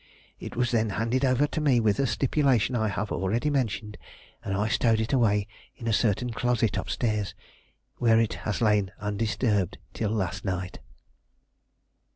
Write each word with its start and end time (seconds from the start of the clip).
It 0.39 0.55
was 0.55 0.71
then 0.71 0.89
handed 0.97 1.23
over 1.23 1.45
to 1.45 1.61
me 1.61 1.79
with 1.79 1.97
the 1.97 2.07
stipulation 2.07 2.75
I 2.75 2.87
have 2.87 3.11
already 3.11 3.51
mentioned, 3.51 3.99
and 4.43 4.55
I 4.55 4.67
stowed 4.67 4.99
it 4.99 5.13
away 5.13 5.45
in 5.75 5.87
a 5.87 5.93
certain 5.93 6.31
closet 6.33 6.75
up 6.75 6.89
stairs, 6.89 7.35
where 7.97 8.19
it 8.19 8.33
has 8.49 8.61
lain 8.61 8.91
undisturbed 8.99 9.77
till 9.93 10.09
last 10.09 10.43
night. 10.43 10.79